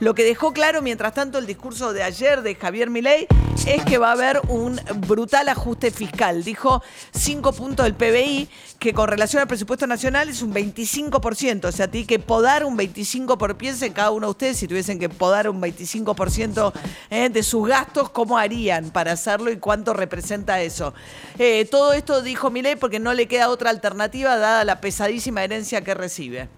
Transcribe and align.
Lo 0.00 0.14
que 0.14 0.24
dejó 0.24 0.54
claro, 0.54 0.80
mientras 0.80 1.12
tanto, 1.12 1.36
el 1.36 1.46
discurso 1.46 1.92
de 1.92 2.02
ayer 2.02 2.40
de 2.40 2.54
Javier 2.54 2.88
Milei 2.88 3.26
es 3.66 3.84
que 3.84 3.98
va 3.98 4.08
a 4.08 4.12
haber 4.12 4.40
un 4.48 4.80
brutal 5.06 5.46
ajuste 5.50 5.90
fiscal. 5.90 6.42
Dijo 6.42 6.82
5 7.12 7.52
puntos 7.52 7.84
del 7.84 7.94
PBI, 7.94 8.48
que 8.78 8.94
con 8.94 9.08
relación 9.08 9.42
al 9.42 9.46
presupuesto 9.46 9.86
nacional 9.86 10.30
es 10.30 10.40
un 10.40 10.54
25%. 10.54 11.66
O 11.66 11.72
sea, 11.72 11.90
tiene 11.90 12.06
que 12.06 12.18
podar 12.18 12.64
un 12.64 12.78
25%. 12.78 13.36
Por, 13.36 13.58
piensen 13.58 13.92
cada 13.92 14.10
uno 14.10 14.28
de 14.28 14.30
ustedes, 14.30 14.56
si 14.56 14.66
tuviesen 14.66 14.98
que 14.98 15.10
podar 15.10 15.50
un 15.50 15.60
25% 15.60 16.72
eh, 17.10 17.28
de 17.28 17.42
sus 17.42 17.68
gastos, 17.68 18.08
¿cómo 18.08 18.38
harían 18.38 18.88
para 18.92 19.12
hacerlo 19.12 19.50
y 19.50 19.58
cuánto 19.58 19.92
representa 19.92 20.62
eso? 20.62 20.94
Eh, 21.38 21.66
todo 21.70 21.92
esto 21.92 22.22
dijo 22.22 22.50
Milei 22.50 22.76
porque 22.76 23.00
no 23.00 23.12
le 23.12 23.28
queda 23.28 23.50
otra 23.50 23.68
alternativa 23.68 24.38
dada 24.38 24.64
la 24.64 24.80
pesadísima 24.80 25.44
herencia 25.44 25.84
que 25.84 25.92
recibe. 25.92 26.48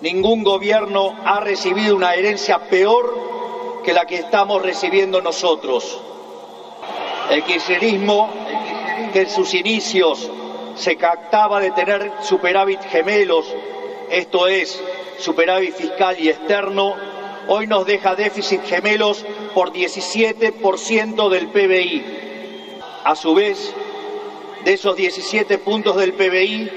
Ningún 0.00 0.44
gobierno 0.44 1.16
ha 1.24 1.40
recibido 1.40 1.96
una 1.96 2.14
herencia 2.14 2.60
peor 2.68 3.82
que 3.84 3.92
la 3.92 4.06
que 4.06 4.16
estamos 4.16 4.62
recibiendo 4.62 5.20
nosotros. 5.20 6.00
El 7.30 7.42
kirchnerismo, 7.42 8.30
que 9.12 9.22
en 9.22 9.30
sus 9.30 9.54
inicios 9.54 10.30
se 10.76 10.96
captaba 10.96 11.60
de 11.60 11.72
tener 11.72 12.12
superávit 12.22 12.80
gemelos, 12.82 13.46
esto 14.08 14.46
es, 14.46 14.80
superávit 15.18 15.74
fiscal 15.74 16.16
y 16.20 16.28
externo, 16.28 16.94
hoy 17.48 17.66
nos 17.66 17.84
deja 17.84 18.14
déficit 18.14 18.62
gemelos 18.64 19.24
por 19.52 19.72
17% 19.72 21.28
del 21.28 21.48
PBI. 21.48 22.04
A 23.02 23.16
su 23.16 23.34
vez, 23.34 23.74
de 24.64 24.74
esos 24.74 24.96
17 24.96 25.58
puntos 25.58 25.96
del 25.96 26.12
PBI, 26.12 26.70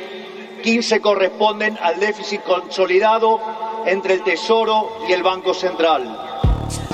15 0.62 1.00
corresponden 1.02 1.78
al 1.82 2.00
déficit 2.00 2.42
consolidado 2.44 3.40
entre 3.86 4.16
el 4.16 4.24
Tesoro 4.24 4.90
y 5.10 5.14
el 5.14 5.24
Banco 5.24 5.54
Central. 5.54 6.18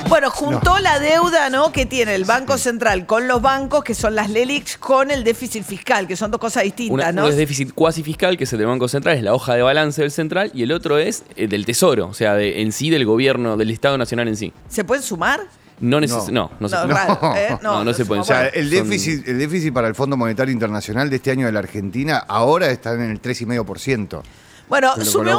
Bueno, 0.10 0.32
juntó 0.32 0.80
la 0.80 1.00
deuda 1.00 1.50
¿no? 1.50 1.74
que 1.74 1.86
tiene 1.86 2.16
el 2.16 2.24
Banco 2.24 2.58
Central 2.58 3.06
con 3.06 3.28
los 3.28 3.42
bancos, 3.42 3.84
que 3.84 3.94
son 3.94 4.16
las 4.16 4.30
LELIX, 4.30 4.78
con 4.78 5.12
el 5.12 5.26
déficit 5.26 5.64
fiscal, 5.64 6.08
que 6.08 6.16
son 6.16 6.32
dos 6.32 6.40
cosas 6.40 6.64
distintas, 6.64 6.94
Una- 6.94 7.12
¿no? 7.12 7.22
Uno 7.24 7.32
es 7.32 7.36
déficit 7.38 7.74
cuasi 7.74 8.04
fiscal, 8.04 8.38
que 8.38 8.46
es 8.46 8.54
el 8.54 8.60
del 8.60 8.68
Banco 8.68 8.88
Central, 8.88 9.18
es 9.18 9.24
la 9.24 9.34
hoja 9.34 9.56
de 9.56 9.64
balance 9.64 10.02
del 10.02 10.12
central, 10.12 10.50
y 10.54 10.64
el 10.64 10.72
otro 10.72 10.98
es 10.98 11.26
eh, 11.36 11.48
del 11.48 11.66
Tesoro, 11.66 12.08
o 12.08 12.14
sea, 12.14 12.36
de, 12.36 12.62
en 12.62 12.72
sí 12.72 12.90
del 12.90 13.06
gobierno, 13.06 13.58
del 13.58 13.70
Estado 13.70 13.98
Nacional 13.98 14.30
en 14.30 14.38
sí. 14.38 14.54
¿Se 14.70 14.86
pueden 14.86 15.04
sumar? 15.04 15.42
No, 15.80 16.00
neces- 16.02 16.30
no. 16.32 16.52
no, 16.60 16.70
se 16.70 16.76
No, 16.76 16.82
puede. 16.84 16.94
raro, 16.96 17.36
¿eh? 17.36 17.58
No, 17.62 17.84
no 17.84 17.94
se 17.94 18.06
puede. 18.06 18.22
O 18.22 18.24
sea, 18.24 18.48
el 18.48 18.70
son- 18.74 18.90
déficit, 18.90 19.28
el 19.28 19.38
déficit 19.38 19.74
para 19.74 19.88
el 19.88 19.96
Fondo 19.96 20.18
Monetario 20.18 20.52
Internacional 20.52 21.10
de 21.10 21.16
este 21.18 21.32
año 21.32 21.46
de 21.46 21.52
la 21.52 21.60
Argentina 21.60 22.18
ahora 22.28 22.72
está 22.72 22.94
en 22.94 23.02
el 23.02 23.20
3,5%. 23.22 24.24
Bueno, 24.70 24.92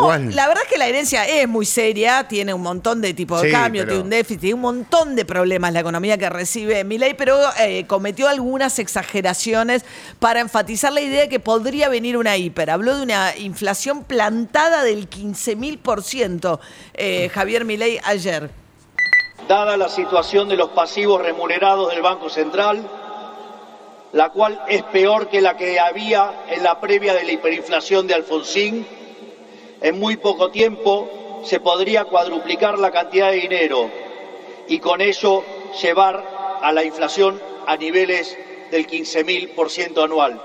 cual- 0.06 0.34
la 0.34 0.48
verdad 0.48 0.62
es 0.64 0.72
que 0.72 0.78
la 0.78 0.86
herencia 0.86 1.26
es 1.26 1.46
muy 1.46 1.66
seria, 1.66 2.26
tiene 2.28 2.54
un 2.54 2.62
montón 2.62 3.02
de 3.02 3.12
tipos 3.12 3.42
de 3.42 3.48
Sí, 3.48 3.52
cambio, 3.52 3.82
pero- 3.82 3.90
tiene 3.92 4.04
un 4.04 4.08
déficit, 4.10 4.40
tiene 4.40 4.54
un 4.54 4.62
montón 4.62 5.16
de 5.16 5.26
problemas 5.26 5.70
la 5.74 5.80
economía 5.80 6.16
que 6.16 6.30
recibe 6.30 6.82
Milei, 6.82 7.12
pero 7.12 7.36
eh, 7.60 7.84
cometió 7.86 8.26
algunas 8.26 8.78
exageraciones 8.78 9.84
para 10.18 10.40
enfatizar 10.40 10.94
la 10.94 11.02
idea 11.02 11.22
de 11.22 11.28
que 11.28 11.40
podría 11.40 11.90
venir 11.90 12.16
una 12.16 12.38
hiper. 12.38 12.70
Habló 12.70 12.96
de 12.96 13.02
una 13.02 13.36
inflación 13.36 14.02
plantada 14.04 14.82
del 14.82 15.08
15.000%, 15.10 16.58
eh, 16.94 17.28
Javier 17.34 17.66
Milei 17.66 17.98
ayer. 18.04 18.50
Dada 19.48 19.78
la 19.78 19.88
situación 19.88 20.46
de 20.50 20.56
los 20.56 20.68
pasivos 20.68 21.22
remunerados 21.22 21.88
del 21.88 22.02
Banco 22.02 22.28
Central, 22.28 22.86
la 24.12 24.28
cual 24.28 24.62
es 24.68 24.82
peor 24.82 25.28
que 25.28 25.40
la 25.40 25.56
que 25.56 25.80
había 25.80 26.44
en 26.50 26.62
la 26.62 26.78
previa 26.78 27.14
de 27.14 27.24
la 27.24 27.32
hiperinflación 27.32 28.06
de 28.06 28.12
Alfonsín, 28.12 28.86
en 29.80 29.98
muy 29.98 30.18
poco 30.18 30.50
tiempo 30.50 31.40
se 31.44 31.60
podría 31.60 32.04
cuadruplicar 32.04 32.78
la 32.78 32.90
cantidad 32.90 33.30
de 33.30 33.36
dinero 33.36 33.90
y 34.66 34.80
con 34.80 35.00
ello 35.00 35.42
llevar 35.80 36.58
a 36.60 36.70
la 36.70 36.84
inflación 36.84 37.40
a 37.66 37.74
niveles 37.78 38.36
del 38.70 38.86
15.000% 38.86 40.04
anual. 40.04 40.42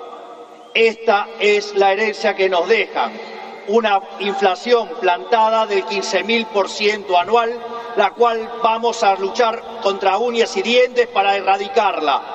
Esta 0.73 1.27
es 1.41 1.75
la 1.75 1.91
herencia 1.91 2.35
que 2.35 2.47
nos 2.47 2.69
dejan, 2.69 3.11
una 3.67 4.01
inflación 4.19 4.89
plantada 4.99 5.65
del 5.65 5.85
15.000% 5.85 7.19
anual, 7.19 7.51
la 7.95 8.11
cual 8.11 8.49
vamos 8.61 9.03
a 9.03 9.15
luchar 9.15 9.61
contra 9.81 10.17
uñas 10.17 10.55
y 10.57 10.61
dientes 10.61 11.07
para 11.07 11.35
erradicarla. 11.35 12.32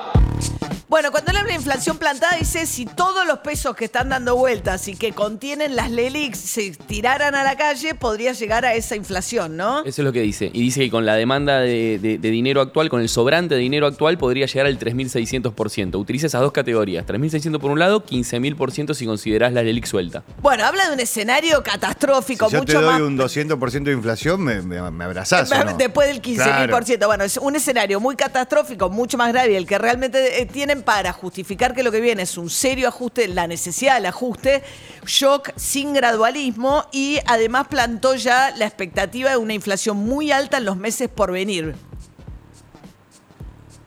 Bueno, 0.89 1.11
cuando 1.11 1.29
él 1.29 1.37
habla 1.37 1.49
de 1.49 1.55
inflación 1.55 1.99
plantada, 1.99 2.35
dice 2.39 2.65
si 2.65 2.87
todos 2.87 3.25
los 3.27 3.37
pesos 3.39 3.75
que 3.75 3.85
están 3.85 4.09
dando 4.09 4.35
vueltas 4.35 4.87
y 4.87 4.95
que 4.95 5.11
contienen 5.13 5.75
las 5.75 5.91
LELIX 5.91 6.35
se 6.37 6.71
tiraran 6.71 7.35
a 7.35 7.43
la 7.43 7.55
calle, 7.55 7.93
podría 7.93 8.33
llegar 8.33 8.65
a 8.65 8.73
esa 8.73 8.95
inflación, 8.95 9.55
¿no? 9.55 9.81
Eso 9.81 10.01
es 10.01 10.05
lo 10.05 10.11
que 10.11 10.21
dice. 10.21 10.49
Y 10.51 10.61
dice 10.61 10.79
que 10.81 10.89
con 10.89 11.05
la 11.05 11.13
demanda 11.13 11.59
de, 11.59 11.99
de- 11.99 12.17
de 12.17 12.31
dinero 12.31 12.59
actual, 12.61 12.89
con 12.89 13.01
el 13.01 13.09
sobrante 13.09 13.53
de 13.53 13.61
dinero 13.61 13.85
actual, 13.85 14.17
podría 14.17 14.47
llegar 14.47 14.65
al 14.65 14.79
3.600%. 14.79 15.95
Utiliza 15.95 16.25
esas 16.25 16.41
dos 16.41 16.51
categorías. 16.51 17.05
3.600 17.05 17.59
por 17.59 17.69
un 17.69 17.77
lado, 17.77 18.03
15.000% 18.03 18.95
si 18.95 19.05
considerás 19.05 19.53
la 19.53 19.61
LELIC 19.61 19.85
suelta. 19.85 20.23
Bueno, 20.41 20.65
habla 20.65 20.87
de 20.87 20.93
un 20.95 20.99
escenario 20.99 21.61
catastrófico, 21.61 22.47
Si 22.49 22.53
yo 22.53 22.65
te 22.65 22.73
mucho 22.73 22.81
doy 22.81 22.93
más. 22.93 23.01
un 23.01 23.15
200% 23.15 23.83
de 23.83 23.91
inflación, 23.93 24.41
me, 24.41 24.61
me, 24.63 24.89
me 24.89 25.03
abrazás, 25.03 25.51
¿o 25.51 25.55
no? 25.65 25.77
Después 25.77 26.07
del 26.07 26.19
15.000%. 26.19 27.05
Bueno, 27.05 27.23
es 27.25 27.37
un 27.37 27.55
escenario 27.55 27.99
muy 27.99 28.15
catastrófico, 28.15 28.89
mucho 28.89 29.17
más 29.19 29.31
grave, 29.31 29.55
el 29.55 29.67
que 29.67 29.77
realmente 29.77 30.41
eh, 30.41 30.47
para 30.81 31.13
justificar 31.13 31.73
que 31.73 31.83
lo 31.83 31.91
que 31.91 32.01
viene 32.01 32.23
es 32.23 32.37
un 32.37 32.49
serio 32.49 32.87
ajuste, 32.87 33.27
la 33.27 33.47
necesidad 33.47 33.95
del 33.95 34.05
ajuste, 34.07 34.63
shock 35.05 35.51
sin 35.55 35.93
gradualismo 35.93 36.85
y 36.91 37.19
además 37.25 37.67
plantó 37.67 38.15
ya 38.15 38.51
la 38.55 38.65
expectativa 38.65 39.29
de 39.31 39.37
una 39.37 39.53
inflación 39.53 39.97
muy 39.97 40.31
alta 40.31 40.57
en 40.57 40.65
los 40.65 40.77
meses 40.77 41.09
por 41.09 41.31
venir. 41.31 41.75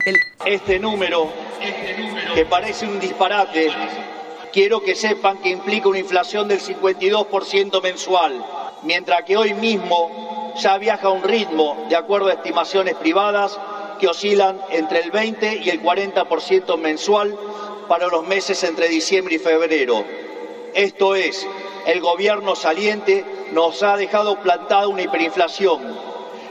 El- 0.05 0.17
Este 0.45 0.79
número, 0.79 1.31
que 2.35 2.45
parece 2.45 2.87
un 2.87 2.99
disparate, 2.99 3.71
quiero 4.53 4.83
que 4.83 4.95
sepan 4.95 5.39
que 5.39 5.51
implica 5.51 5.89
una 5.89 5.99
inflación 6.01 6.49
del 6.49 6.61
52% 6.61 7.81
mensual, 7.81 8.45
mientras 8.83 9.23
que 9.23 9.37
hoy 9.37 9.55
mismo 9.55 10.53
ya 10.61 10.77
viaja 10.79 11.07
a 11.07 11.11
un 11.11 11.23
ritmo, 11.23 11.87
de 11.89 11.97
acuerdo 11.97 12.27
a 12.29 12.33
estimaciones 12.35 12.95
privadas, 12.97 13.59
que 14.03 14.09
oscilan 14.09 14.61
entre 14.71 14.99
el 14.99 15.13
20 15.13 15.61
y 15.63 15.71
el 15.71 15.81
40% 15.81 16.77
mensual 16.77 17.39
para 17.87 18.09
los 18.09 18.27
meses 18.27 18.65
entre 18.65 18.89
diciembre 18.89 19.37
y 19.37 19.39
febrero. 19.39 20.05
Esto 20.75 21.15
es, 21.15 21.47
el 21.87 22.01
gobierno 22.01 22.57
saliente 22.57 23.25
nos 23.53 23.81
ha 23.85 23.97
dejado 23.97 24.41
plantada 24.41 24.89
una 24.89 25.03
hiperinflación 25.03 25.97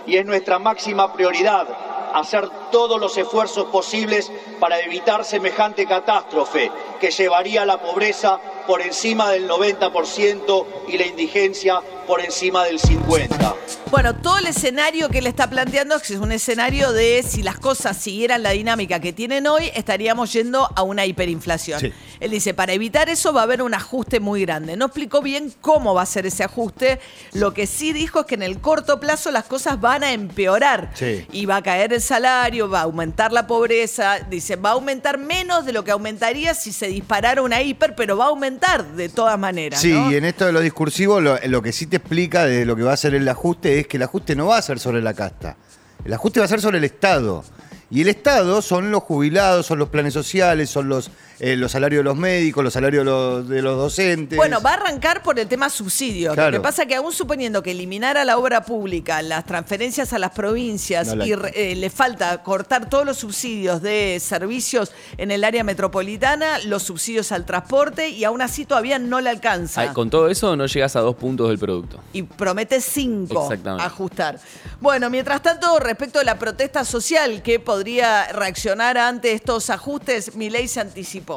y 0.07 0.15
es 0.15 0.25
nuestra 0.25 0.59
máxima 0.59 1.11
prioridad 1.11 1.67
hacer 2.13 2.47
todos 2.71 3.01
los 3.01 3.17
esfuerzos 3.17 3.65
posibles 3.65 4.31
para 4.61 4.79
evitar 4.79 5.25
semejante 5.25 5.85
catástrofe 5.85 6.71
que 7.01 7.11
llevaría 7.11 7.63
a 7.63 7.65
la 7.65 7.81
pobreza 7.81 8.39
por 8.65 8.81
encima 8.81 9.29
del 9.29 9.49
90% 9.49 10.65
y 10.87 10.97
la 10.97 11.05
indigencia 11.05 11.81
por 12.07 12.21
encima 12.21 12.65
del 12.65 12.79
50%. 12.79 13.55
Bueno, 13.91 14.15
todo 14.15 14.37
el 14.37 14.47
escenario 14.47 15.09
que 15.09 15.19
él 15.19 15.27
está 15.27 15.49
planteando 15.49 15.97
es 15.97 16.11
un 16.11 16.31
escenario 16.31 16.93
de 16.93 17.23
si 17.27 17.43
las 17.43 17.59
cosas 17.59 17.97
siguieran 17.97 18.41
la 18.41 18.51
dinámica 18.51 19.01
que 19.01 19.11
tienen 19.11 19.47
hoy, 19.47 19.69
estaríamos 19.75 20.31
yendo 20.31 20.69
a 20.75 20.81
una 20.83 21.05
hiperinflación. 21.05 21.81
Sí. 21.81 21.93
Él 22.21 22.31
dice, 22.31 22.53
para 22.53 22.71
evitar 22.71 23.09
eso 23.09 23.33
va 23.33 23.41
a 23.41 23.43
haber 23.43 23.61
un 23.61 23.73
ajuste 23.73 24.21
muy 24.21 24.45
grande. 24.45 24.77
No 24.77 24.85
explicó 24.85 25.21
bien 25.21 25.53
cómo 25.59 25.93
va 25.93 26.03
a 26.03 26.05
ser 26.05 26.25
ese 26.25 26.45
ajuste. 26.45 27.01
Lo 27.33 27.53
que 27.53 27.67
sí 27.67 27.91
dijo 27.91 28.21
es 28.21 28.25
que 28.27 28.35
en 28.35 28.43
el 28.43 28.59
corto 28.59 29.01
plazo 29.01 29.29
las 29.29 29.43
cosas 29.43 29.81
van 29.81 30.03
a 30.05 30.13
empeorar. 30.13 30.91
Sí. 30.93 31.25
Y 31.33 31.45
va 31.45 31.57
a 31.57 31.61
caer 31.61 31.91
el 31.91 32.01
salario, 32.01 32.69
va 32.69 32.79
a 32.79 32.83
aumentar 32.83 33.33
la 33.33 33.45
pobreza. 33.45 34.19
Dice, 34.29 34.55
va 34.55 34.69
a 34.69 34.73
aumentar 34.73 35.17
menos 35.17 35.65
de 35.65 35.73
lo 35.73 35.83
que 35.83 35.91
aumentaría 35.91 36.53
si 36.53 36.71
se 36.71 36.87
disparara 36.87 37.41
una 37.41 37.61
hiper, 37.61 37.93
pero 37.95 38.15
va 38.15 38.25
a 38.25 38.29
aumentar 38.29 38.93
de 38.93 39.09
todas 39.09 39.37
maneras. 39.37 39.81
Sí, 39.81 39.91
¿no? 39.91 40.09
y 40.09 40.15
en 40.15 40.23
esto 40.23 40.45
de 40.45 40.53
lo 40.53 40.61
discursivo, 40.61 41.19
lo, 41.19 41.37
lo 41.45 41.61
que 41.61 41.73
sí 41.73 41.87
te 41.91 41.97
explica 41.97 42.45
de 42.45 42.65
lo 42.65 42.75
que 42.75 42.83
va 42.83 42.93
a 42.93 42.97
ser 42.97 43.13
el 43.13 43.27
ajuste 43.27 43.79
es 43.79 43.87
que 43.87 43.97
el 43.97 44.03
ajuste 44.03 44.35
no 44.35 44.47
va 44.47 44.57
a 44.57 44.61
ser 44.61 44.79
sobre 44.79 45.01
la 45.01 45.13
casta. 45.13 45.57
El 46.03 46.13
ajuste 46.13 46.39
va 46.39 46.45
a 46.45 46.49
ser 46.49 46.61
sobre 46.61 46.79
el 46.79 46.85
Estado. 46.85 47.43
Y 47.91 48.01
el 48.01 48.07
Estado 48.07 48.61
son 48.61 48.89
los 48.89 49.03
jubilados, 49.03 49.65
son 49.65 49.77
los 49.77 49.89
planes 49.89 50.13
sociales, 50.13 50.69
son 50.69 50.87
los 50.87 51.11
eh, 51.43 51.55
los 51.55 51.71
salarios 51.71 52.01
de 52.01 52.03
los 52.03 52.15
médicos, 52.15 52.63
los 52.63 52.71
salarios 52.73 53.03
de 53.03 53.11
los, 53.11 53.49
de 53.49 53.61
los 53.63 53.75
docentes. 53.75 54.37
Bueno, 54.37 54.61
va 54.61 54.71
a 54.71 54.73
arrancar 54.75 55.23
por 55.23 55.39
el 55.39 55.47
tema 55.47 55.69
subsidios. 55.71 56.35
Claro. 56.35 56.51
Lo 56.51 56.57
que 56.59 56.61
pasa 56.63 56.85
que 56.85 56.93
aún 56.95 57.11
suponiendo 57.11 57.63
que 57.63 57.71
eliminara 57.71 58.23
la 58.23 58.37
obra 58.37 58.63
pública, 58.63 59.23
las 59.23 59.43
transferencias 59.45 60.13
a 60.13 60.19
las 60.19 60.29
provincias 60.31 61.07
No 61.07 61.15
la- 61.15 61.25
y 61.27 61.33
eh, 61.55 61.75
le 61.75 61.89
falta 61.89 62.43
cortar 62.43 62.89
todos 62.89 63.05
los 63.05 63.17
subsidios 63.17 63.81
de 63.81 64.19
servicios 64.21 64.91
en 65.17 65.31
el 65.31 65.43
área 65.43 65.63
metropolitana, 65.63 66.59
los 66.59 66.83
subsidios 66.83 67.31
al 67.31 67.43
transporte 67.45 68.09
y 68.09 68.23
aún 68.23 68.41
así 68.43 68.65
todavía 68.65 68.99
no 68.99 69.19
le 69.19 69.31
alcanza. 69.31 69.81
Ay, 69.81 69.89
con 69.93 70.11
todo 70.11 70.29
eso 70.29 70.55
no 70.55 70.67
llegas 70.67 70.95
a 70.95 70.99
dos 70.99 71.15
puntos 71.15 71.49
del 71.49 71.57
producto. 71.57 71.99
y 72.13 72.21
promete 72.21 72.81
cinco 72.81 73.49
ajustar. 73.79 74.39
Bueno, 74.79 75.09
mientras 75.09 75.41
tanto, 75.41 75.79
respecto 75.79 76.19
a 76.19 76.23
la 76.23 76.37
protesta 76.37 76.85
social 76.85 77.41
que 77.41 77.59
podría 77.59 78.27
reaccionar 78.31 78.97
ante 78.99 79.31
estos 79.33 79.69
ajustes, 79.71 80.35
mi 80.35 80.49
ley 80.51 80.67
se 80.67 80.81
anticipó. 80.81 81.30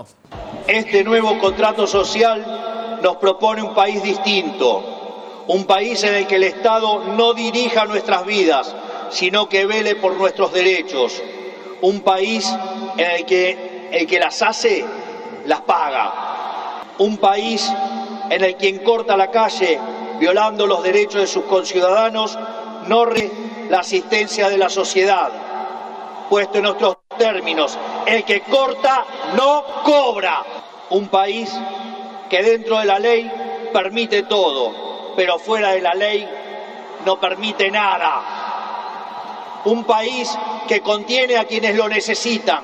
Este 0.67 1.05
nuevo 1.05 1.39
contrato 1.39 1.87
social 1.87 2.99
nos 3.03 3.17
propone 3.17 3.63
un 3.63 3.75
país 3.75 4.03
distinto, 4.03 5.45
un 5.49 5.65
país 5.67 6.03
en 6.05 6.15
el 6.15 6.27
que 6.27 6.37
el 6.37 6.45
Estado 6.45 7.05
no 7.05 7.35
dirija 7.35 7.85
nuestras 7.85 8.25
vidas, 8.25 8.75
sino 9.11 9.49
que 9.49 9.67
vele 9.67 9.95
por 9.97 10.15
nuestros 10.17 10.53
derechos, 10.53 11.23
un 11.83 12.01
país 12.01 12.51
en 12.97 13.11
el 13.11 13.25
que 13.27 13.89
el 13.93 14.07
que 14.07 14.19
las 14.19 14.43
hace, 14.43 14.85
las 15.47 15.61
paga, 15.61 16.83
un 16.99 17.19
país 17.19 17.71
en 18.31 18.43
el 18.43 18.57
que 18.57 18.73
quien 18.73 18.79
corta 18.79 19.17
la 19.17 19.31
calle 19.31 19.79
violando 20.19 20.67
los 20.67 20.83
derechos 20.83 21.21
de 21.21 21.27
sus 21.27 21.45
conciudadanos 21.45 22.39
no 22.89 23.07
la 23.69 23.79
asistencia 23.79 24.49
de 24.49 24.59
la 24.59 24.69
sociedad, 24.69 25.31
puesto 26.29 26.59
en 26.59 26.67
otros 26.67 26.97
términos, 27.17 27.79
el 28.07 28.25
que 28.25 28.41
corta 28.43 29.05
no 29.37 29.65
cobra. 29.83 30.43
Un 30.91 31.09
país 31.09 31.51
que 32.29 32.43
dentro 32.43 32.79
de 32.79 32.85
la 32.85 32.99
ley 32.99 33.31
permite 33.73 34.25
todo, 34.25 35.15
pero 35.17 35.39
fuera 35.39 35.71
de 35.71 35.81
la 35.81 35.95
ley 35.95 36.29
no 37.05 37.19
permite 37.21 37.71
nada. 37.71 39.63
Un 39.65 39.85
país 39.85 40.37
que 40.69 40.81
contiene 40.81 41.37
a 41.37 41.45
quienes 41.45 41.75
lo 41.75 41.89
necesitan, 41.89 42.63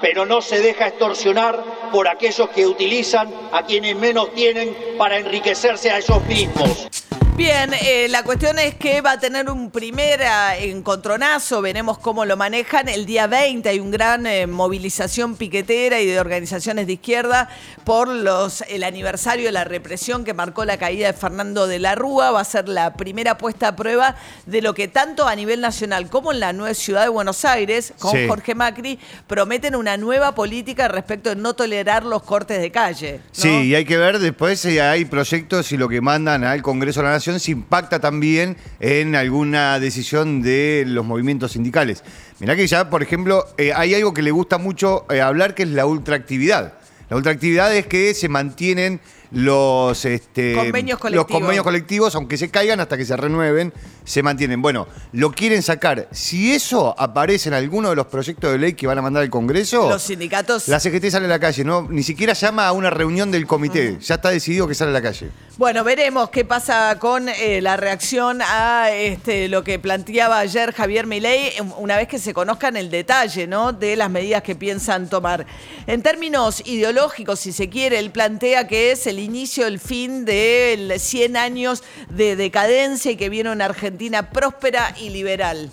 pero 0.00 0.26
no 0.26 0.42
se 0.42 0.60
deja 0.60 0.88
extorsionar 0.88 1.64
por 1.92 2.08
aquellos 2.08 2.48
que 2.50 2.66
utilizan 2.66 3.32
a 3.52 3.62
quienes 3.64 3.96
menos 3.96 4.32
tienen 4.34 4.76
para 4.98 5.18
enriquecerse 5.18 5.90
a 5.90 5.98
ellos 5.98 6.24
mismos. 6.26 6.88
Bien, 7.34 7.72
eh, 7.72 8.08
la 8.10 8.24
cuestión 8.24 8.58
es 8.58 8.74
que 8.74 9.00
va 9.00 9.12
a 9.12 9.18
tener 9.18 9.48
un 9.48 9.70
primer 9.70 10.22
ah, 10.22 10.54
encontronazo, 10.58 11.62
veremos 11.62 11.96
cómo 11.96 12.26
lo 12.26 12.36
manejan. 12.36 12.90
El 12.90 13.06
día 13.06 13.26
20 13.26 13.70
hay 13.70 13.80
una 13.80 13.90
gran 13.90 14.26
eh, 14.26 14.46
movilización 14.46 15.36
piquetera 15.36 15.98
y 15.98 16.06
de 16.06 16.20
organizaciones 16.20 16.86
de 16.86 16.92
izquierda 16.92 17.48
por 17.84 18.06
los, 18.08 18.62
el 18.68 18.84
aniversario 18.84 19.46
de 19.46 19.52
la 19.52 19.64
represión 19.64 20.24
que 20.24 20.34
marcó 20.34 20.66
la 20.66 20.76
caída 20.76 21.06
de 21.06 21.14
Fernando 21.14 21.66
de 21.66 21.78
la 21.78 21.94
Rúa. 21.94 22.32
Va 22.32 22.40
a 22.40 22.44
ser 22.44 22.68
la 22.68 22.94
primera 22.94 23.38
puesta 23.38 23.68
a 23.68 23.76
prueba 23.76 24.14
de 24.44 24.60
lo 24.60 24.74
que 24.74 24.88
tanto 24.88 25.26
a 25.26 25.34
nivel 25.34 25.62
nacional 25.62 26.10
como 26.10 26.32
en 26.32 26.40
la 26.40 26.52
nueva 26.52 26.74
ciudad 26.74 27.02
de 27.02 27.08
Buenos 27.08 27.46
Aires, 27.46 27.94
con 27.98 28.12
Sí. 28.12 28.28
Jorge 28.28 28.54
Macri, 28.54 28.98
prometen 29.26 29.74
una 29.74 29.96
nueva 29.96 30.34
política 30.34 30.86
respecto 30.86 31.30
de 31.30 31.36
no 31.36 31.54
tolerar 31.54 32.04
los 32.04 32.22
cortes 32.24 32.60
de 32.60 32.70
calle. 32.70 33.20
¿no? 33.24 33.24
Sí, 33.32 33.48
y 33.48 33.74
hay 33.74 33.86
que 33.86 33.96
ver 33.96 34.18
después 34.18 34.60
si 34.60 34.78
hay 34.78 35.06
proyectos 35.06 35.72
y 35.72 35.78
lo 35.78 35.88
que 35.88 36.02
mandan 36.02 36.44
al 36.44 36.60
Congreso 36.60 37.00
de 37.00 37.06
la 37.06 37.12
Nación 37.12 37.31
si 37.40 37.52
impacta 37.52 38.00
también 38.00 38.56
en 38.80 39.14
alguna 39.14 39.78
decisión 39.78 40.42
de 40.42 40.84
los 40.86 41.04
movimientos 41.04 41.52
sindicales. 41.52 42.02
Mirá 42.40 42.56
que 42.56 42.66
ya, 42.66 42.90
por 42.90 43.02
ejemplo, 43.02 43.46
eh, 43.58 43.72
hay 43.74 43.94
algo 43.94 44.14
que 44.14 44.22
le 44.22 44.30
gusta 44.30 44.58
mucho 44.58 45.06
eh, 45.10 45.20
hablar 45.20 45.54
que 45.54 45.62
es 45.62 45.70
la 45.70 45.86
ultraactividad. 45.86 46.74
La 47.08 47.16
ultraactividad 47.16 47.74
es 47.76 47.86
que 47.86 48.14
se 48.14 48.28
mantienen 48.28 49.00
los, 49.32 50.04
este, 50.04 50.54
Convenios 50.54 50.98
los 51.10 51.26
convenios 51.26 51.64
colectivos, 51.64 52.14
aunque 52.14 52.36
se 52.36 52.50
caigan 52.50 52.80
hasta 52.80 52.96
que 52.96 53.04
se 53.04 53.16
renueven, 53.16 53.72
se 54.04 54.22
mantienen. 54.22 54.62
Bueno, 54.62 54.86
lo 55.12 55.32
quieren 55.32 55.62
sacar. 55.62 56.08
Si 56.10 56.52
eso 56.52 56.94
aparece 56.98 57.48
en 57.48 57.54
alguno 57.54 57.90
de 57.90 57.96
los 57.96 58.06
proyectos 58.06 58.52
de 58.52 58.58
ley 58.58 58.72
que 58.74 58.86
van 58.86 58.98
a 58.98 59.02
mandar 59.02 59.22
al 59.22 59.30
Congreso, 59.30 59.88
Los 59.88 60.02
sindicatos 60.02 60.68
la 60.68 60.80
CGT 60.80 61.10
sale 61.10 61.26
a 61.26 61.28
la 61.28 61.38
calle, 61.38 61.64
no, 61.64 61.86
ni 61.90 62.02
siquiera 62.02 62.32
llama 62.32 62.66
a 62.66 62.72
una 62.72 62.90
reunión 62.90 63.30
del 63.30 63.46
comité, 63.46 63.98
ya 64.00 64.16
está 64.16 64.30
decidido 64.30 64.66
que 64.66 64.74
sale 64.74 64.90
a 64.90 64.94
la 64.94 65.02
calle. 65.02 65.30
Bueno, 65.58 65.84
veremos 65.84 66.30
qué 66.30 66.44
pasa 66.44 66.98
con 66.98 67.28
eh, 67.28 67.60
la 67.60 67.76
reacción 67.76 68.40
a 68.42 68.90
este, 68.90 69.48
lo 69.48 69.62
que 69.62 69.78
planteaba 69.78 70.38
ayer 70.38 70.72
Javier 70.72 71.06
Milei, 71.06 71.52
una 71.76 71.96
vez 71.96 72.08
que 72.08 72.18
se 72.18 72.32
conozcan 72.32 72.76
el 72.76 72.90
detalle 72.90 73.46
¿no? 73.46 73.72
de 73.72 73.96
las 73.96 74.10
medidas 74.10 74.42
que 74.42 74.54
piensan 74.54 75.10
tomar. 75.10 75.46
En 75.86 76.02
términos 76.02 76.62
ideológicos, 76.64 77.40
si 77.40 77.52
se 77.52 77.68
quiere, 77.68 77.98
él 77.98 78.10
plantea 78.10 78.66
que 78.66 78.92
es 78.92 79.06
el 79.06 79.18
inicio, 79.18 79.66
el 79.66 79.78
fin 79.78 80.24
de 80.24 80.96
100 80.98 81.36
años 81.36 81.82
de 82.08 82.34
decadencia 82.34 83.10
y 83.10 83.16
que 83.16 83.28
viene 83.28 83.52
una 83.52 83.66
Argentina 83.66 83.91
próspera 84.30 84.94
y 84.98 85.10
liberal. 85.10 85.70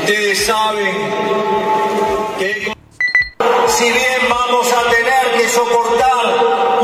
Ustedes 0.00 0.46
saben 0.46 0.94
que 2.38 2.72
si 3.68 3.84
bien 3.84 4.20
vamos 4.28 4.72
a 4.72 4.90
tener 4.90 5.40
que 5.40 5.48
soportar 5.48 6.81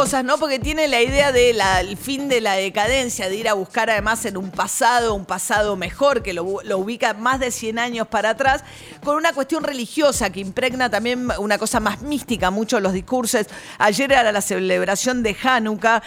cosas, 0.00 0.24
¿no? 0.24 0.38
Porque 0.38 0.58
tiene 0.58 0.88
la 0.88 1.02
idea 1.02 1.30
del 1.30 1.94
fin 1.98 2.30
de 2.30 2.40
la 2.40 2.54
decadencia, 2.54 3.28
de 3.28 3.36
ir 3.36 3.50
a 3.50 3.52
buscar 3.52 3.90
además 3.90 4.24
en 4.24 4.38
un 4.38 4.50
pasado, 4.50 5.12
un 5.12 5.26
pasado 5.26 5.76
mejor, 5.76 6.22
que 6.22 6.32
lo, 6.32 6.42
ubica 6.42 7.12
más 7.12 7.38
de 7.38 7.50
100 7.50 7.78
años 7.78 8.08
para 8.08 8.30
atrás, 8.30 8.64
con 9.04 9.16
una 9.16 9.34
cuestión 9.34 9.62
religiosa 9.62 10.30
que 10.30 10.40
impregna 10.40 10.88
también 10.88 11.28
una 11.38 11.58
cosa 11.58 11.80
más 11.80 12.00
mística, 12.00 12.50
muchos 12.50 12.80
los 12.80 12.94
discursos. 12.94 13.44
Ayer 13.76 14.10
era 14.10 14.32
la 14.32 14.40
celebración 14.40 15.22
de 15.22 15.36
Hanukkah, 15.42 16.02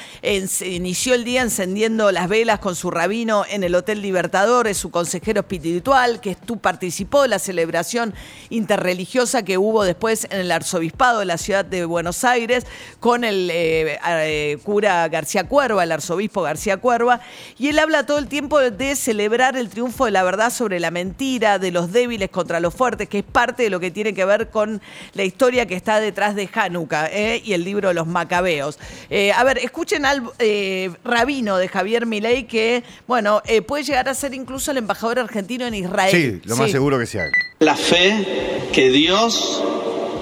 inició 0.65 1.13
el 1.13 1.23
día 1.23 1.43
encendiendo 1.43 2.11
las 2.11 2.27
velas 2.27 2.57
con 2.57 2.75
su 2.75 2.89
rabino 2.89 3.45
en 3.47 3.63
el 3.63 3.75
Hotel 3.75 4.01
Libertadores, 4.01 4.75
su 4.75 4.89
consejero 4.89 5.41
espiritual, 5.41 6.19
que 6.19 6.33
tú 6.33 6.57
participó 6.57 7.21
de 7.21 7.27
la 7.27 7.37
celebración 7.37 8.15
interreligiosa 8.49 9.43
que 9.43 9.59
hubo 9.59 9.83
después 9.83 10.25
en 10.31 10.39
el 10.39 10.51
arzobispado 10.51 11.19
de 11.19 11.25
la 11.25 11.37
ciudad 11.37 11.63
de 11.63 11.85
Buenos 11.85 12.23
Aires 12.23 12.65
con 12.99 13.23
el 13.23 13.51
eh, 13.51 13.82
eh, 14.07 14.57
cura 14.63 15.07
García 15.09 15.43
Cuerva, 15.45 15.83
el 15.83 15.91
arzobispo 15.91 16.41
García 16.41 16.77
Cuerva, 16.77 17.21
y 17.57 17.69
él 17.69 17.79
habla 17.79 18.05
todo 18.05 18.17
el 18.19 18.27
tiempo 18.27 18.59
de 18.59 18.95
celebrar 18.95 19.57
el 19.57 19.69
triunfo 19.69 20.05
de 20.05 20.11
la 20.11 20.23
verdad 20.23 20.51
sobre 20.51 20.79
la 20.79 20.91
mentira, 20.91 21.59
de 21.59 21.71
los 21.71 21.91
débiles 21.91 22.29
contra 22.29 22.59
los 22.59 22.73
fuertes, 22.73 23.09
que 23.09 23.19
es 23.19 23.23
parte 23.23 23.63
de 23.63 23.69
lo 23.69 23.79
que 23.79 23.91
tiene 23.91 24.13
que 24.13 24.25
ver 24.25 24.49
con 24.49 24.81
la 25.13 25.23
historia 25.23 25.65
que 25.65 25.75
está 25.75 25.99
detrás 25.99 26.35
de 26.35 26.49
Hanukkah 26.53 27.07
eh, 27.11 27.41
y 27.43 27.53
el 27.53 27.63
libro 27.63 27.87
de 27.89 27.93
los 27.93 28.07
macabeos. 28.07 28.77
Eh, 29.09 29.31
a 29.31 29.43
ver, 29.43 29.57
escuchen 29.59 30.05
al 30.05 30.23
eh, 30.39 30.91
rabino 31.03 31.57
de 31.57 31.67
Javier 31.67 32.05
Milei 32.05 32.43
que, 32.47 32.83
bueno, 33.07 33.41
eh, 33.45 33.61
puede 33.61 33.83
llegar 33.83 34.09
a 34.09 34.13
ser 34.13 34.33
incluso 34.33 34.71
el 34.71 34.77
embajador 34.77 35.19
argentino 35.19 35.65
en 35.65 35.73
Israel. 35.75 36.11
Sí, 36.43 36.47
lo 36.47 36.55
más 36.55 36.67
Sí. 36.67 36.71
seguro 36.73 36.97
que 36.99 37.05
se 37.05 37.19
haga. 37.19 37.31
La 37.59 37.75
fe 37.75 38.25
que 38.71 38.89
Dios 38.89 39.63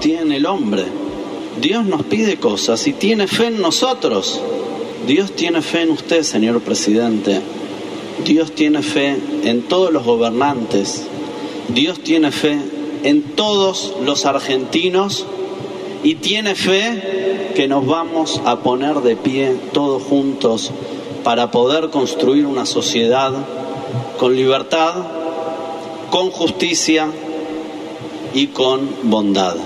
tiene 0.00 0.22
en 0.22 0.32
el 0.32 0.46
hombre. 0.46 0.84
Dios 1.60 1.84
nos 1.84 2.02
pide 2.04 2.36
cosas 2.38 2.86
y 2.86 2.92
tiene 2.92 3.26
fe 3.26 3.46
en 3.46 3.60
nosotros. 3.60 4.40
Dios 5.06 5.32
tiene 5.32 5.62
fe 5.62 5.82
en 5.82 5.90
usted, 5.90 6.22
señor 6.22 6.60
presidente. 6.60 7.40
Dios 8.24 8.52
tiene 8.52 8.82
fe 8.82 9.16
en 9.44 9.62
todos 9.62 9.92
los 9.92 10.04
gobernantes. 10.04 11.06
Dios 11.68 12.00
tiene 12.00 12.30
fe 12.30 12.58
en 13.02 13.22
todos 13.34 13.94
los 14.04 14.24
argentinos 14.26 15.26
y 16.02 16.16
tiene 16.16 16.54
fe 16.54 17.52
que 17.54 17.68
nos 17.68 17.86
vamos 17.86 18.40
a 18.44 18.60
poner 18.60 19.00
de 19.00 19.16
pie 19.16 19.56
todos 19.72 20.02
juntos 20.02 20.70
para 21.22 21.50
poder 21.50 21.90
construir 21.90 22.46
una 22.46 22.66
sociedad 22.66 23.32
con 24.18 24.34
libertad, 24.34 24.94
con 26.10 26.30
justicia 26.30 27.08
y 28.34 28.48
con 28.48 28.88
bondad. 29.04 29.56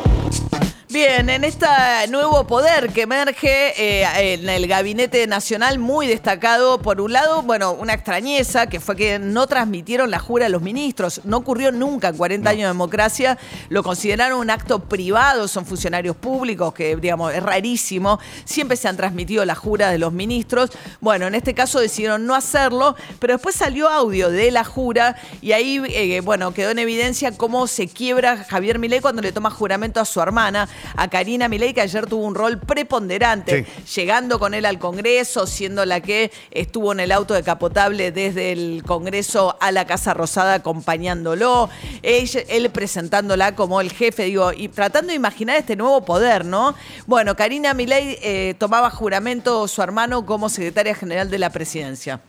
Bien, 0.97 1.29
en 1.29 1.45
este 1.45 1.67
nuevo 2.09 2.47
poder 2.47 2.91
que 2.91 3.03
emerge 3.03 3.75
eh, 3.77 4.33
en 4.33 4.49
el 4.49 4.67
gabinete 4.67 5.27
nacional, 5.27 5.79
muy 5.79 6.07
destacado, 6.07 6.81
por 6.81 7.03
un 7.03 7.13
lado, 7.13 7.43
bueno, 7.43 7.73
una 7.73 7.93
extrañeza, 7.93 8.67
que 8.67 8.81
fue 8.81 8.97
que 8.97 9.19
no 9.19 9.47
transmitieron 9.47 10.11
la 10.11 10.19
jura 10.19 10.47
a 10.47 10.49
los 10.49 10.63
ministros. 10.63 11.21
No 11.25 11.37
ocurrió 11.37 11.71
nunca 11.71 12.09
en 12.09 12.17
40 12.17 12.49
años 12.49 12.63
de 12.63 12.69
democracia. 12.69 13.37
Lo 13.69 13.83
consideraron 13.83 14.41
un 14.41 14.49
acto 14.49 14.85
privado, 14.85 15.49
son 15.49 15.67
funcionarios 15.67 16.17
públicos, 16.17 16.73
que 16.73 16.97
digamos, 16.97 17.35
es 17.35 17.43
rarísimo. 17.43 18.19
Siempre 18.47 18.79
se 18.79 18.89
han 18.89 18.97
transmitido 18.97 19.45
la 19.45 19.55
jura 19.55 19.91
de 19.91 19.99
los 19.99 20.15
ministros. 20.15 20.71
Bueno, 21.03 21.27
en 21.27 21.35
este 21.35 21.53
caso 21.53 21.79
decidieron 21.79 22.25
no 22.25 22.35
hacerlo, 22.35 22.97
pero 23.19 23.35
después 23.35 23.55
salió 23.55 23.91
audio 23.91 24.31
de 24.31 24.51
la 24.51 24.65
jura 24.65 25.15
y 25.43 25.53
ahí, 25.53 25.79
eh, 25.91 26.23
bueno, 26.23 26.55
quedó 26.55 26.71
en 26.71 26.79
evidencia 26.79 27.37
cómo 27.37 27.67
se 27.67 27.87
quiebra 27.87 28.39
Javier 28.45 28.79
Milei 28.79 29.01
cuando 29.01 29.21
le 29.21 29.33
toma 29.33 29.51
juramento 29.51 30.01
a 30.01 30.07
su 30.07 30.23
hermana 30.23 30.71
a 30.97 31.09
Karina 31.09 31.49
Milei, 31.49 31.75
que 31.75 31.81
ayer 31.81 32.07
tuvo 32.07 32.25
un 32.25 32.35
rol 32.35 32.59
preponderante, 32.59 33.67
llegando 33.95 34.39
con 34.39 34.55
él 34.55 34.65
al 34.67 34.79
Congreso, 34.79 35.47
siendo 35.47 35.85
la 35.85 36.01
que 36.01 36.31
estuvo 36.51 36.93
en 36.93 37.01
el 37.01 37.13
auto 37.13 37.35
decapotable 37.35 38.13
desde 38.13 38.53
el 38.53 38.83
Congreso 38.87 39.57
a 39.61 39.73
la 39.73 39.87
Casa 39.87 40.15
Rosada 40.15 40.55
acompañándolo, 40.55 41.69
él, 42.03 42.29
él 42.49 42.71
presentándola 42.71 43.55
como 43.55 43.81
el 43.81 43.93
jefe, 43.93 44.25
digo, 44.25 44.53
y 44.53 44.69
tratando 44.69 45.11
de 45.11 45.17
imaginar 45.17 45.57
este 45.57 45.77
nuevo 45.77 46.05
poder, 46.05 46.45
¿no? 46.45 46.75
Bueno, 47.07 47.37
Karina 47.37 47.75
Milei 47.75 48.19
eh, 48.23 48.55
tomaba 48.59 48.91
juramento 48.91 49.69
su 49.69 49.83
hermano 49.83 50.27
como 50.27 50.49
secretaria 50.49 50.95
general 50.95 51.31
de 51.31 51.39
la 51.39 51.51
presidencia. 51.51 52.21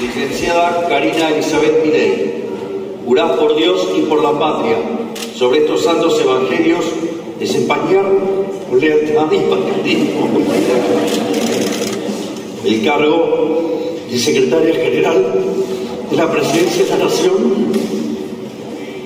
Licenciada 0.00 0.88
Karina 0.88 1.28
Elizabeth 1.30 1.84
Milei, 1.84 2.44
jurás 3.04 3.32
por 3.32 3.56
Dios 3.56 3.88
y 3.96 4.02
por 4.02 4.22
la 4.22 4.38
patria 4.38 4.76
sobre 5.34 5.60
estos 5.60 5.84
santos 5.84 6.20
evangelios 6.20 6.84
desempeñar 7.40 8.04
con 8.68 8.78
lealtad 8.78 9.32
y 9.32 9.38
patriotismo 9.50 10.28
el 12.64 12.84
cargo 12.84 13.80
de 14.10 14.18
secretaria 14.18 14.74
general 14.74 15.24
de 16.10 16.16
la 16.16 16.30
presidencia 16.30 16.84
de 16.84 16.90
la 16.90 17.04
Nación, 17.04 17.34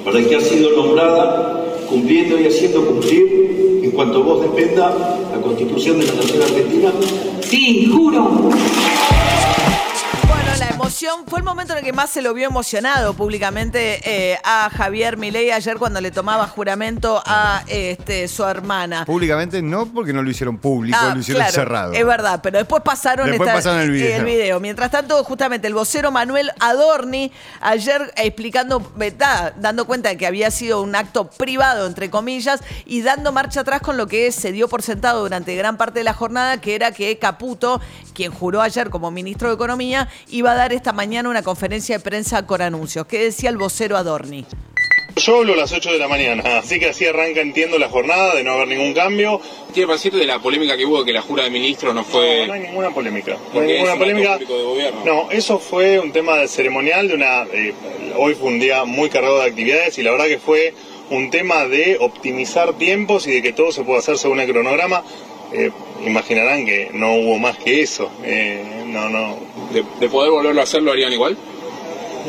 para 0.04 0.18
el 0.18 0.28
que 0.28 0.36
ha 0.36 0.40
sido 0.40 0.70
nombrada 0.72 1.64
cumpliendo 1.88 2.40
y 2.40 2.46
haciendo 2.46 2.84
cumplir, 2.84 3.80
en 3.82 3.90
cuanto 3.92 4.24
vos 4.24 4.42
dependa, 4.42 5.18
la 5.32 5.40
Constitución 5.40 6.00
de 6.00 6.06
la 6.06 6.14
Nación 6.14 6.42
Argentina. 6.42 6.92
Sí, 7.42 7.88
juro. 7.94 8.50
Emoción 10.94 11.24
fue 11.26 11.40
el 11.40 11.44
momento 11.44 11.72
en 11.72 11.80
el 11.80 11.84
que 11.84 11.92
más 11.92 12.08
se 12.08 12.22
lo 12.22 12.32
vio 12.34 12.46
emocionado 12.46 13.14
públicamente 13.14 13.98
eh, 14.04 14.38
a 14.44 14.70
Javier 14.70 15.16
Milei 15.16 15.50
ayer 15.50 15.76
cuando 15.76 16.00
le 16.00 16.12
tomaba 16.12 16.46
juramento 16.46 17.20
a 17.26 17.64
este, 17.66 18.28
su 18.28 18.44
hermana. 18.44 19.04
Públicamente 19.04 19.60
no, 19.60 19.86
porque 19.86 20.12
no 20.12 20.22
lo 20.22 20.30
hicieron 20.30 20.56
público, 20.56 20.96
Ah, 21.00 21.10
lo 21.12 21.18
hicieron 21.20 21.40
claro, 21.42 21.52
cerrado. 21.52 21.92
Es 21.94 22.06
verdad, 22.06 22.38
pero 22.44 22.58
después 22.58 22.80
pasaron, 22.84 23.26
Después 23.26 23.48
esta- 23.48 23.58
pasaron 23.58 23.80
el 23.80 23.90
video. 23.90 24.24
video. 24.24 24.60
Mientras 24.60 24.92
tanto, 24.92 25.24
justamente 25.24 25.66
el 25.66 25.74
vocero 25.74 26.12
Manuel 26.12 26.52
Adorni, 26.60 27.32
ayer 27.60 28.12
explicando, 28.16 28.78
¿verdad? 28.94 29.52
dando 29.56 29.86
cuenta 29.86 30.10
de 30.10 30.16
que 30.16 30.28
había 30.28 30.52
sido 30.52 30.80
un 30.80 30.94
acto 30.94 31.28
privado, 31.28 31.88
entre 31.88 32.08
comillas, 32.08 32.60
y 32.86 33.02
dando 33.02 33.32
marcha 33.32 33.62
atrás 33.62 33.80
con 33.80 33.96
lo 33.96 34.06
que 34.06 34.30
se 34.30 34.52
dio 34.52 34.68
por 34.68 34.82
sentado 34.82 35.22
durante 35.22 35.56
gran 35.56 35.76
parte 35.76 35.98
de 35.98 36.04
la 36.04 36.14
jornada, 36.14 36.60
que 36.60 36.76
era 36.76 36.92
que 36.92 37.18
Caputo, 37.18 37.80
quien 38.14 38.30
juró 38.30 38.62
ayer 38.62 38.90
como 38.90 39.10
ministro 39.10 39.48
de 39.48 39.54
Economía, 39.56 40.08
iba 40.28 40.52
a 40.52 40.54
dar 40.54 40.72
esta 40.84 40.92
mañana 40.92 41.30
una 41.30 41.42
conferencia 41.42 41.96
de 41.96 42.04
prensa 42.04 42.46
con 42.46 42.60
anuncios. 42.60 43.06
¿Qué 43.06 43.18
decía 43.18 43.48
el 43.48 43.56
vocero 43.56 43.96
Adorni? 43.96 44.44
Yo 45.16 45.38
hablo 45.38 45.54
a 45.54 45.56
las 45.56 45.72
8 45.72 45.92
de 45.92 45.98
la 45.98 46.08
mañana, 46.08 46.58
así 46.58 46.78
que 46.78 46.90
así 46.90 47.06
arranca, 47.06 47.40
entiendo, 47.40 47.78
la 47.78 47.88
jornada 47.88 48.34
de 48.34 48.44
no 48.44 48.52
haber 48.52 48.68
ningún 48.68 48.92
cambio. 48.92 49.40
Tiene 49.72 49.86
parecido 49.86 50.18
de 50.18 50.26
la 50.26 50.40
polémica 50.40 50.76
que 50.76 50.84
hubo 50.84 50.98
de 50.98 51.06
que 51.06 51.14
la 51.14 51.22
jura 51.22 51.44
de 51.44 51.48
ministros 51.48 51.94
no 51.94 52.04
fue. 52.04 52.40
No, 52.40 52.48
no 52.48 52.52
hay 52.52 52.60
ninguna 52.60 52.90
polémica. 52.90 53.38
No 53.54 53.60
hay 53.60 53.66
ninguna 53.66 53.96
polémica. 53.96 54.36
de 54.36 54.44
gobierno. 54.44 55.00
No, 55.06 55.30
eso 55.30 55.58
fue 55.58 55.98
un 55.98 56.12
tema 56.12 56.36
de 56.36 56.48
ceremonial 56.48 57.08
de 57.08 57.14
una. 57.14 57.44
eh, 57.44 57.72
hoy 58.18 58.34
fue 58.34 58.48
un 58.48 58.60
día 58.60 58.84
muy 58.84 59.08
cargado 59.08 59.38
de 59.38 59.46
actividades 59.46 59.96
y 59.96 60.02
la 60.02 60.10
verdad 60.10 60.26
que 60.26 60.38
fue 60.38 60.74
un 61.08 61.30
tema 61.30 61.64
de 61.64 61.96
optimizar 61.98 62.74
tiempos 62.74 63.26
y 63.26 63.30
de 63.30 63.40
que 63.40 63.54
todo 63.54 63.72
se 63.72 63.84
pueda 63.84 64.00
hacer 64.00 64.18
según 64.18 64.38
el 64.38 64.52
cronograma. 64.52 65.02
Eh, 65.50 65.70
imaginarán 66.04 66.66
que 66.66 66.90
no 66.92 67.14
hubo 67.14 67.38
más 67.38 67.56
que 67.56 67.80
eso. 67.80 68.10
Eh, 68.22 68.83
no, 68.94 69.08
no. 69.10 69.36
De, 69.72 69.84
de 70.00 70.08
poder 70.08 70.30
volverlo 70.30 70.60
a 70.60 70.64
hacer, 70.64 70.82
¿lo 70.82 70.92
harían 70.92 71.12
igual? 71.12 71.36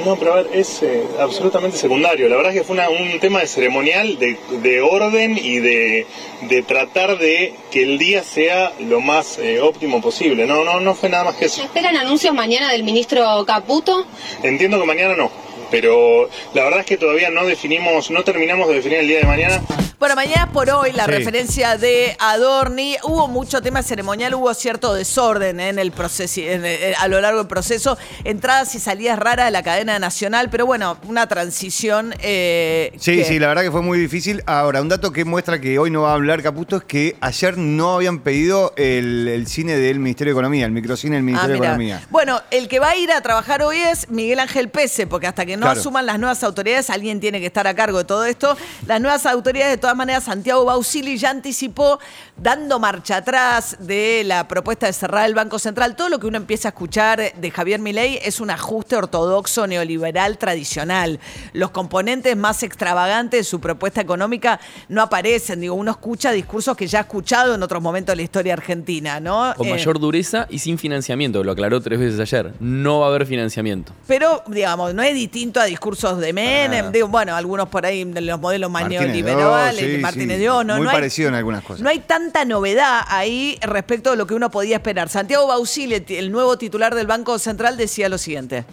No, 0.05 0.17
pero 0.17 0.33
a 0.33 0.35
ver, 0.41 0.49
es 0.53 0.83
eh, 0.83 1.03
absolutamente 1.21 1.77
secundario. 1.77 2.27
La 2.27 2.35
verdad 2.35 2.51
es 2.53 2.59
que 2.59 2.65
fue 2.65 2.73
una- 2.73 2.89
un 2.89 3.17
tema 3.21 3.39
de 3.39 3.47
ceremonial, 3.47 4.19
de, 4.19 4.35
de 4.61 4.81
orden 4.81 5.37
y 5.41 5.59
de, 5.59 6.05
de 6.49 6.63
tratar 6.63 7.17
de 7.17 7.53
que 7.71 7.83
el 7.83 7.97
día 7.97 8.21
sea 8.21 8.73
lo 8.79 8.99
más 8.99 9.37
eh, 9.39 9.61
óptimo 9.61 10.01
posible. 10.01 10.45
No, 10.45 10.65
no, 10.65 10.81
no 10.81 10.95
fue 10.95 11.07
nada 11.07 11.23
más 11.23 11.35
que 11.35 11.45
eso. 11.45 11.61
¿Esperan 11.63 11.95
anuncios 11.95 12.33
mañana 12.35 12.69
del 12.73 12.83
ministro 12.83 13.45
Caputo? 13.47 14.05
Entiendo 14.43 14.81
que 14.81 14.85
mañana 14.85 15.15
no, 15.15 15.31
pero 15.71 16.29
la 16.53 16.65
verdad 16.65 16.81
es 16.81 16.85
que 16.85 16.97
todavía 16.97 17.29
no 17.29 17.45
definimos, 17.45 18.11
no 18.11 18.21
terminamos 18.25 18.67
de 18.67 18.73
definir 18.75 18.97
el 18.99 19.07
día 19.07 19.19
de 19.19 19.25
mañana. 19.27 19.61
Bueno, 20.05 20.17
mañana 20.17 20.51
por 20.51 20.69
hoy 20.69 20.91
la 20.91 21.05
Sí. 21.05 21.11
referencia 21.11 21.77
de 21.79 22.15
Adorni. 22.19 22.95
Hubo 23.01 23.27
mucho 23.27 23.59
tema 23.63 23.81
ceremonial, 23.81 24.35
hubo 24.35 24.53
cierto 24.53 24.93
desorden 24.93 25.59
en 25.59 25.79
el 25.79 25.91
proceso, 25.91 26.41
en 26.41 26.63
el- 26.63 26.93
a 26.93 27.07
lo 27.07 27.19
largo 27.21 27.39
del 27.39 27.47
proceso, 27.47 27.97
entradas 28.23 28.75
y 28.75 28.79
salidas 28.79 29.17
raras 29.17 29.45
de 29.47 29.51
la 29.51 29.63
cadena 29.63 29.97
nacional, 29.97 30.49
pero 30.51 30.67
bueno, 30.67 30.99
una 31.07 31.25
transición. 31.27 32.13
eh, 32.19 32.91
Sí, 32.99 33.15
que- 33.17 33.23
sí, 33.25 33.39
la 33.39 33.47
verdad 33.47 33.63
que 33.63 33.71
fue 33.71 33.81
muy 33.81 33.97
difícil. 33.97 34.43
Ahora, 34.45 34.79
un 34.81 34.89
dato 34.89 35.11
que 35.11 35.25
muestra 35.25 35.59
que 35.59 35.79
hoy 35.79 35.89
no 35.89 36.03
va 36.03 36.11
a 36.11 36.13
hablar 36.13 36.43
Caputo 36.43 36.77
es 36.77 36.83
que 36.83 37.15
ayer 37.21 37.57
no 37.57 37.95
habían 37.95 38.19
pedido 38.19 38.73
el, 38.77 39.27
el 39.27 39.47
cine 39.47 39.75
del 39.75 39.97
Ministerio 39.97 40.33
de 40.33 40.37
Economía, 40.37 40.67
el 40.67 40.71
microcine 40.71 41.15
del 41.15 41.23
Ah, 41.23 41.25
Ministerio 41.25 41.53
de. 41.55 41.65
Economía. 41.65 42.01
Bueno, 42.11 42.41
el 42.51 42.67
que 42.67 42.77
va 42.77 42.89
a 42.91 42.95
ir 42.95 43.11
a 43.11 43.21
trabajar 43.21 43.63
hoy 43.63 43.77
es 43.79 44.07
Miguel 44.11 44.39
Ángel 44.39 44.69
Pese, 44.69 45.07
porque 45.07 45.25
hasta 45.25 45.47
que 45.47 45.57
no 45.57 45.65
Claro. 45.65 45.79
asuman 45.79 46.05
las 46.05 46.19
nuevas 46.19 46.43
autoridades, 46.43 46.91
alguien 46.91 47.19
tiene 47.19 47.39
que 47.39 47.47
estar 47.47 47.65
a 47.65 47.73
cargo 47.73 47.97
de 47.97 48.03
todo 48.05 48.23
esto. 48.25 48.55
Las 48.85 49.01
nuevas 49.01 49.25
autoridades, 49.25 49.71
de 49.71 49.77
todas 49.77 49.94
maneras, 49.95 50.25
Santiago 50.25 50.65
Bausili 50.65 51.17
ya 51.17 51.29
anticipó, 51.29 51.99
dando 52.37 52.79
marcha 52.79 53.17
atrás 53.17 53.77
de 53.79 54.23
la 54.25 54.47
propuesta 54.47 54.87
de 54.87 54.93
cerrar 54.93 55.25
el 55.25 55.33
Banco 55.33 55.59
Central. 55.59 55.95
Todo 55.95 56.09
lo 56.09 56.19
que 56.19 56.27
uno 56.27 56.37
empieza 56.37 56.69
a 56.69 56.71
escuchar 56.71 57.33
de 57.33 57.51
Javier 57.51 57.79
Milei 57.79 58.19
es 58.23 58.39
un 58.39 58.49
ajuste 58.49 58.95
ortodoxo, 58.95 59.67
neoliberal, 59.67 60.37
tradicional. 60.37 61.19
Los 61.53 61.71
componentes 61.71 62.35
más 62.35 62.63
extravagantes 62.63 63.39
de 63.39 63.43
su 63.43 63.59
propuesta 63.59 64.01
económica 64.01 64.59
no 64.89 65.01
aparecen. 65.01 65.61
Digo, 65.61 65.75
uno 65.75 65.91
escucha 65.91 66.31
discursos 66.31 66.75
que 66.75 66.87
ya 66.87 66.99
ha 66.99 67.01
escuchado 67.01 67.55
en 67.55 67.63
otros 67.63 67.81
momentos 67.81 68.13
de 68.13 68.17
la 68.17 68.23
historia 68.23 68.53
argentina, 68.53 69.19
¿no? 69.19 69.53
Con 69.55 69.67
Eh, 69.67 69.71
mayor 69.71 69.99
dureza 69.99 70.47
y 70.49 70.59
sin 70.59 70.77
financiamiento, 70.77 71.43
lo 71.43 71.51
aclaró 71.51 71.81
tres 71.81 71.99
veces 71.99 72.19
ayer. 72.19 72.53
No 72.59 72.99
va 72.99 73.07
a 73.07 73.09
haber 73.09 73.25
financiamiento. 73.25 73.93
Pero, 74.07 74.43
digamos, 74.47 74.93
no 74.93 75.03
es 75.03 75.13
distinto 75.13 75.59
a 75.59 75.65
discursos 75.65 76.19
de 76.19 76.33
Menem. 76.33 76.87
Ah. 76.87 76.91
Digo, 76.91 77.07
bueno, 77.07 77.35
algunos 77.35 77.69
por 77.69 77.85
ahí 77.85 78.03
de 78.03 78.21
los 78.21 78.39
modelos 78.39 78.69
más 78.69 78.83
Martínez 78.83 79.07
neoliberales, 79.07 79.74
Martínez 79.99 80.37
sí. 80.37 80.41
de 80.43 80.49
Oz, 80.49 80.65
no, 80.65 80.75
Muy 80.77 80.83
no 80.85 80.89
hay- 80.89 80.95
parecido 80.95 81.29
en 81.29 81.35
algunas 81.35 81.63
cosas. 81.63 81.81
No 81.81 81.89
hay 81.89 81.99
tanta 81.99 82.45
novedad 82.45 83.01
ahí 83.07 83.57
respecto 83.61 84.11
de 84.11 84.17
lo 84.17 84.27
que 84.27 84.33
uno 84.33 84.49
podía 84.51 84.77
esperar. 84.77 85.09
Santiago 85.09 85.47
Bausile, 85.47 86.03
el 86.09 86.31
nuevo 86.31 86.57
titular 86.57 86.95
del 86.95 87.07
Banco 87.07 87.37
Central, 87.39 87.77
decía 87.77 88.09
lo 88.09 88.17
siguiente. 88.17 88.65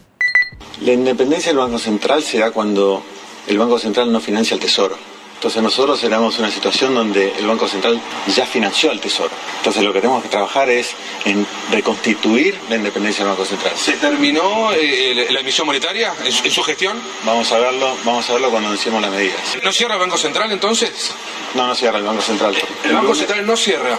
La 0.80 0.92
independencia 0.92 1.50
del 1.50 1.58
Banco 1.58 1.78
Central 1.78 2.22
se 2.22 2.38
da 2.38 2.50
cuando 2.50 3.02
el 3.46 3.58
Banco 3.58 3.78
Central 3.78 4.10
no 4.12 4.20
financia 4.20 4.54
al 4.54 4.60
Tesoro. 4.60 4.96
Entonces 5.42 5.60
nosotros 5.60 6.04
éramos 6.04 6.38
una 6.38 6.52
situación 6.52 6.94
donde 6.94 7.32
el 7.36 7.48
Banco 7.48 7.66
Central 7.66 8.00
ya 8.28 8.46
financió 8.46 8.92
al 8.92 9.00
Tesoro. 9.00 9.32
Entonces 9.56 9.82
lo 9.82 9.92
que 9.92 10.00
tenemos 10.00 10.22
que 10.22 10.28
trabajar 10.28 10.70
es 10.70 10.94
en 11.24 11.44
reconstituir 11.72 12.56
la 12.68 12.76
independencia 12.76 13.24
del 13.24 13.32
Banco 13.32 13.44
Central. 13.44 13.72
¿Se 13.76 13.94
terminó 13.94 14.70
eh, 14.72 15.26
la 15.30 15.40
emisión 15.40 15.66
monetaria 15.66 16.14
en 16.24 16.30
su, 16.30 16.44
en 16.44 16.50
su 16.52 16.62
gestión? 16.62 16.96
Vamos 17.24 17.50
a 17.50 17.58
verlo, 17.58 17.96
vamos 18.04 18.30
a 18.30 18.34
verlo 18.34 18.50
cuando 18.50 18.68
anunciemos 18.68 19.02
las 19.02 19.10
medidas. 19.10 19.40
¿No 19.64 19.72
cierra 19.72 19.94
el 19.94 20.00
Banco 20.00 20.16
Central 20.16 20.52
entonces? 20.52 21.10
No, 21.54 21.66
no 21.66 21.74
cierra 21.74 21.98
el 21.98 22.04
Banco 22.04 22.22
Central. 22.22 22.54
El 22.84 22.92
Banco 22.92 23.12
Central 23.12 23.44
no 23.44 23.56
cierra. 23.56 23.98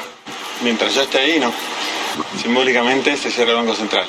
Mientras 0.62 0.96
yo 0.96 1.02
esté 1.02 1.20
ahí, 1.20 1.42
no. 1.42 1.52
Simbólicamente 2.42 3.18
se 3.18 3.30
cierra 3.30 3.52
el 3.52 3.58
Banco 3.58 3.76
Central. 3.76 4.06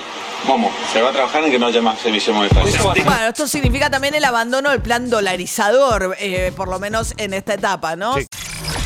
¿Cómo? 0.47 0.71
Se 0.93 1.01
va 1.01 1.11
a 1.11 1.13
trabajar 1.13 1.45
en 1.45 1.51
que 1.51 1.59
no 1.59 1.67
haya 1.67 1.81
más 1.81 2.05
emisión 2.05 2.37
monetaria. 2.37 2.73
Bueno, 2.83 3.29
esto 3.29 3.47
significa 3.49 3.91
también 3.91 4.15
el 4.15 4.25
abandono 4.25 4.71
del 4.71 4.81
plan 4.81 5.09
dolarizador, 5.09 6.17
eh, 6.19 6.53
por 6.57 6.69
lo 6.69 6.79
menos 6.79 7.15
en 7.17 7.35
esta 7.35 7.55
etapa, 7.55 7.97
¿no? 7.97 8.17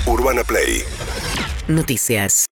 Urbana 0.07 0.45
Play 0.45 0.85
Noticias. 1.69 2.47